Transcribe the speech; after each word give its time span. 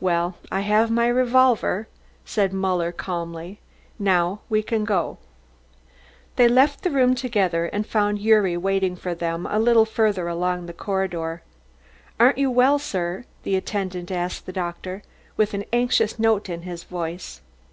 "Well, 0.00 0.34
I 0.50 0.62
have 0.62 0.90
my 0.90 1.06
revolver," 1.06 1.86
said 2.24 2.52
Muller 2.52 2.90
calmly, 2.90 3.60
"and 4.00 4.04
now 4.06 4.40
we 4.48 4.64
can 4.64 4.84
go." 4.84 5.18
They 6.34 6.48
left 6.48 6.82
the 6.82 6.90
room 6.90 7.14
together, 7.14 7.66
and 7.66 7.86
found 7.86 8.18
Gyuri 8.18 8.56
waiting 8.56 8.96
for 8.96 9.14
them 9.14 9.46
a 9.48 9.60
little 9.60 9.84
further 9.84 10.26
along 10.26 10.66
the 10.66 10.72
corridor. 10.72 11.42
"Aren't 12.18 12.38
you 12.38 12.50
well, 12.50 12.80
sir?" 12.80 13.22
the 13.44 13.54
attendant 13.54 14.10
asked 14.10 14.44
the 14.46 14.52
doctor, 14.52 15.04
with 15.36 15.54
an 15.54 15.64
anxious 15.72 16.18
note 16.18 16.48
in 16.48 16.62
his 16.62 16.82
voice. 16.82 17.40